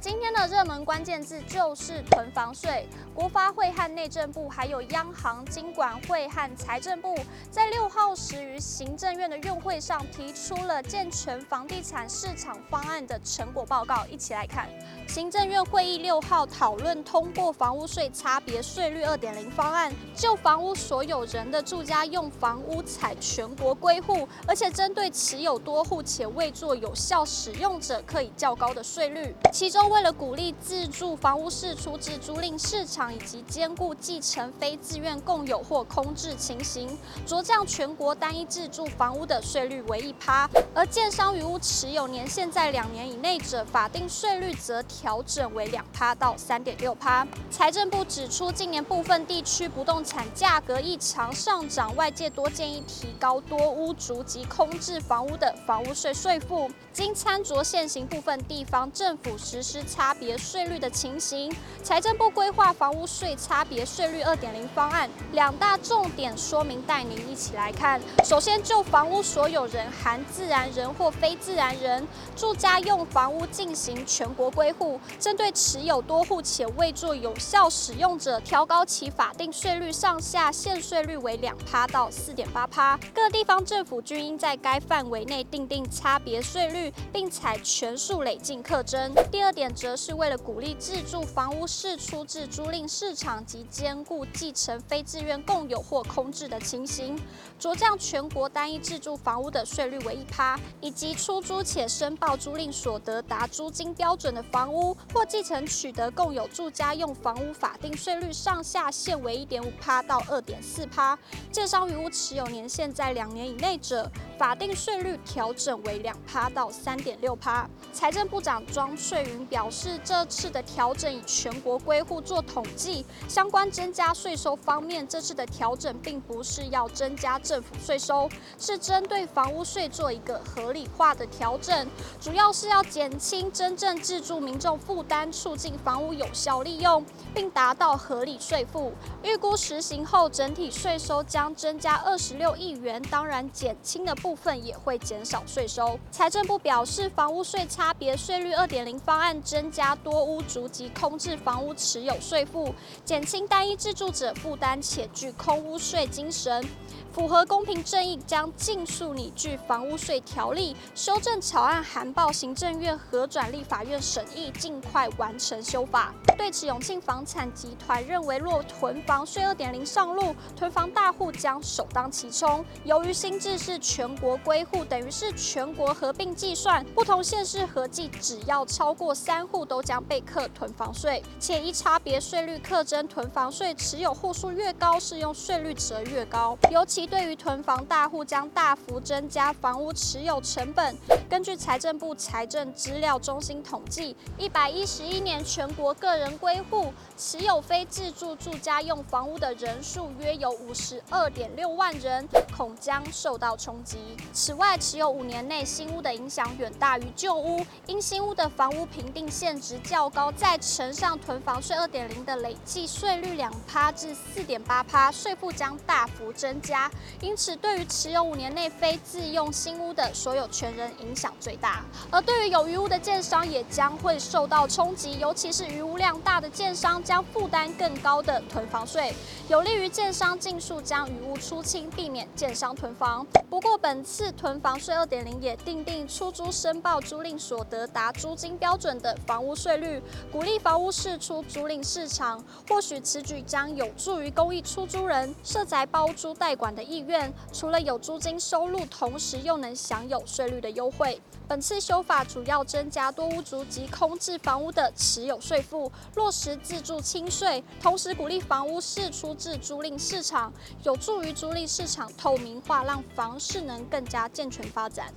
[0.00, 2.86] 今天的热门关键字就是囤房税。
[3.12, 7.16] 国发会和内政部，还有央行、金管会和财政部，
[7.50, 14.06] 在六号时于行政院的院会上提出了健全房地产市场方案的成果报告。
[14.06, 14.68] 一起来看，
[15.08, 29.34] 行政院会议六号讨论通过房屋税差别税率二点零方案，就房屋所有人的住家用房屋采全国归户，而且针对持有多户且未做有效使用者，可以较高的税率。
[29.52, 33.08] 其中，为了鼓励自住房屋释出至租赁市场。
[33.08, 47.26] 以及兼顾继承非自愿共有或空置情形，酌降全国单一自住房屋的税率为一趴，而建商余屋持有年限在两年以内者，法定税率则调整为两趴到三点六趴。
[47.50, 56.70] 财政部指出，近年部分地区不动产价格异常上涨，外界多建议提高多屋族及空置房屋的房屋税税负。
[56.92, 63.08] 经参酌现行部分地方政府实施差别税率的情形，财政部规划房屋。
[63.08, 67.98] 税差别税率二点零方案两大重点说明，带您一起来看。
[68.22, 72.06] 首先，就房屋所有人（含自然人或非自然人）
[72.36, 82.98] 住家用房屋进行全国归户，针对持有多户且未做有效使用者，调高其法定税率上下限税率为两趴到四点八趴。
[83.14, 89.14] 各地方政府均应在该范围内订定差别税率，并采全数累进课征。
[89.30, 92.78] 第二点，则是为了鼓励自住房屋释出至租赁。
[92.88, 97.20] 市场及兼顾继承非自愿共有或空置的情形，
[97.60, 111.18] 酌降全国单一自住房屋的税率为一趴，以及出租且申报租赁所得达租金标准的房屋或继承取得共有住家用房屋法定税率上下限为一点五趴到二点四趴，
[111.52, 117.68] 建商余屋持有年限在两年以内者，法定税率调整为两趴到三点六趴。
[117.92, 131.88] 财政部长庄翠云表表示，这次的调整以全国归户做统计，相关增加税收方面，这次的调整并不是要增加政府税收，是针对房屋税做一个合理化的调整，
[132.20, 137.04] 主要是要减轻真正自住民众负担，促进房屋有效利用，
[137.34, 138.92] 并达到合理税负。
[139.24, 145.98] 预估实行后，整体税收将增加二十六亿元，当然减轻的部分也会减少税收。
[146.12, 156.62] 财政部表示，房屋税差别税率二点零方案增加多屋族及空置房屋持有税负，减轻单一自住者负担，且具空屋税精神。
[157.10, 166.14] 符合公平正义，将尽速拟具房屋税条例修正草案，函报行政院核转立法院审议，尽快完成修法。
[166.36, 172.64] 对此，永庆房产集团认为，若囤房税二点零上路，囤房大户将首当其冲。
[172.84, 186.56] 由于新制是全国归户，等于是全国合并计算，不同县市合计只要超过三户，都将被课囤房税，且依差别税率课征囤房税，持有户数越高，适用税率则越高。
[186.70, 190.96] 尤其对于囤房大户，将大幅增加房屋持有成本。
[191.28, 202.26] 根据财政部财政资料中心统计，一百一十一年全国个人归户持有非自住住家用房屋的人数约有五十二点六万人，
[202.56, 203.98] 恐将受到冲击。
[204.32, 216.90] 此外，持有五年内新屋的影响远大于旧屋，因新屋的房屋评定现值较高，再乘上囤房税二点零的累计税率两趴至四点八趴，税负将大幅增加。
[217.20, 221.82] 因此，对于持有五年内非自用新屋的所有权人影响最大。
[222.10, 229.14] 而对于有余屋的建商，也将会受到冲击，尤其是余屋量大的建商将负担更高的囤房税，
[229.48, 233.26] 有利于建商尽速将余屋出清，避免建商囤房。
[233.50, 242.42] 不过，本次囤房税二点零也订定出租申报租赁所得达租金标准的房屋税率，鼓励房屋释出租赁市场。
[242.68, 251.20] 或许此举将有助于公益出租人设宅包租代管的意愿，除了有租金收入，同时又能享有税率的优惠。
[251.46, 260.52] 本次修法主要增加多屋族及空置房屋的持有税负，落实自住轻税，同时鼓励房屋释出至租赁市场，
[260.82, 265.12] 有助于租赁市场透明化，让房市能更加健全发展。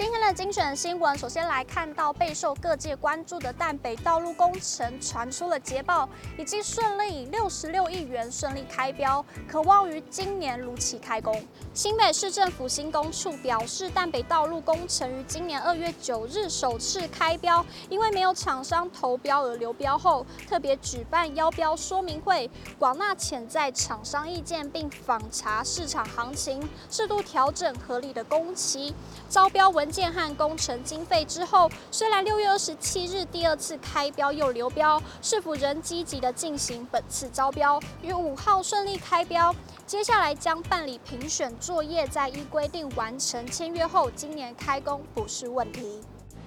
[0.00, 6.08] 今天的精选新闻，首先来看到备受各界关注的淡北道路工程传出了捷报，
[6.38, 11.44] 已经顺利以六十六亿元顺利开标，可望于今年如期开工。
[11.74, 28.94] 新北市政府新工处表示，淡北道路工程于今年二月九日首次开标，因为没有厂商投标而流标后，特别举办邀标说明会，广纳潜在厂商意见，并访查市场行情，适度调整合理的工期。
[29.28, 29.89] 招标文。
[29.90, 39.54] 建汉工程经费之后，虽然六月二十七日第二次开标又流标，市府仍积极的进行本次招标，于五号顺利开标。
[39.86, 46.00] 接下来将办理评选作业，在依规定完成签约后，今年开工不是问题。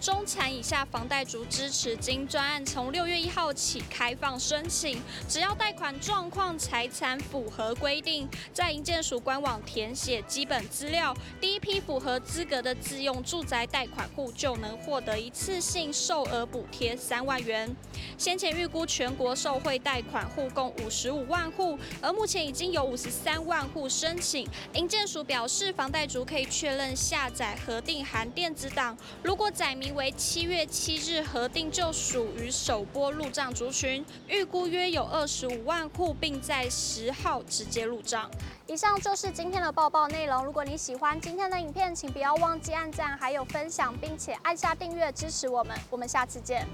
[0.03, 17.73] 中产以下房贷族支持金专案从六月一号起开放申请，只要贷款状况、财产符合规定，在营建署官网填写基本资料，第一批符合资格的自用住宅贷款户就能获得一次性售额补贴三万元。
[18.17, 24.45] 先前预估全国受惠贷款户共五十五万户，而目前已经有五十三万户申请。
[24.73, 29.92] 营建署表示，房贷族可以确认下载核定函电子档，如果载明。
[29.95, 38.29] 为七月七日核定就属于首波入账族群，预估约有二十五万户，并在十号直接入账。
[38.67, 40.43] 以上就是今天的报报内容。
[40.45, 45.77] 如果你喜欢今天的影片，请不要忘记按赞，还有分享，并且按下订阅支持我们。
[45.89, 46.67] 我们下次见。